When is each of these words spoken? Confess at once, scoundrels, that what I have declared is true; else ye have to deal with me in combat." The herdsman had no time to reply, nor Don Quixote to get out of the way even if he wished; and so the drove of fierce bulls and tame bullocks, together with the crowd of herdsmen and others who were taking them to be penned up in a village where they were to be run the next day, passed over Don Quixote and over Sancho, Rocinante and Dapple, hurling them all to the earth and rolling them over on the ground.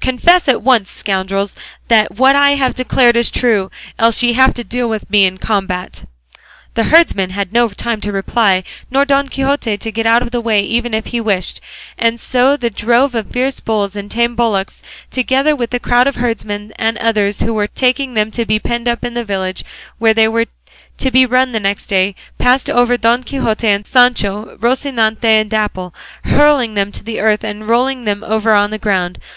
Confess 0.00 0.46
at 0.46 0.62
once, 0.62 0.88
scoundrels, 0.88 1.56
that 1.88 2.14
what 2.16 2.36
I 2.36 2.52
have 2.52 2.72
declared 2.76 3.16
is 3.16 3.32
true; 3.32 3.68
else 3.98 4.22
ye 4.22 4.34
have 4.34 4.54
to 4.54 4.62
deal 4.62 4.88
with 4.88 5.10
me 5.10 5.24
in 5.24 5.38
combat." 5.38 6.04
The 6.74 6.84
herdsman 6.84 7.30
had 7.30 7.52
no 7.52 7.68
time 7.70 8.00
to 8.02 8.12
reply, 8.12 8.62
nor 8.92 9.04
Don 9.04 9.26
Quixote 9.26 9.76
to 9.76 9.90
get 9.90 10.06
out 10.06 10.22
of 10.22 10.30
the 10.30 10.40
way 10.40 10.62
even 10.62 10.94
if 10.94 11.06
he 11.06 11.20
wished; 11.20 11.60
and 11.98 12.20
so 12.20 12.56
the 12.56 12.70
drove 12.70 13.16
of 13.16 13.32
fierce 13.32 13.58
bulls 13.58 13.96
and 13.96 14.08
tame 14.08 14.36
bullocks, 14.36 14.84
together 15.10 15.56
with 15.56 15.70
the 15.70 15.80
crowd 15.80 16.06
of 16.06 16.14
herdsmen 16.14 16.72
and 16.76 16.96
others 16.98 17.42
who 17.42 17.52
were 17.52 17.66
taking 17.66 18.14
them 18.14 18.30
to 18.30 18.46
be 18.46 18.60
penned 18.60 18.86
up 18.86 19.02
in 19.04 19.16
a 19.16 19.24
village 19.24 19.64
where 19.98 20.14
they 20.14 20.28
were 20.28 20.46
to 20.98 21.10
be 21.10 21.26
run 21.26 21.50
the 21.50 21.58
next 21.58 21.88
day, 21.88 22.14
passed 22.38 22.70
over 22.70 22.96
Don 22.96 23.24
Quixote 23.24 23.66
and 23.66 23.80
over 23.82 23.88
Sancho, 23.90 24.56
Rocinante 24.60 25.24
and 25.26 25.50
Dapple, 25.50 25.92
hurling 26.22 26.74
them 26.74 26.86
all 26.90 26.92
to 26.92 27.02
the 27.02 27.18
earth 27.18 27.42
and 27.42 27.66
rolling 27.68 28.04
them 28.04 28.22
over 28.22 28.52
on 28.52 28.70
the 28.70 28.78
ground. 28.78 29.18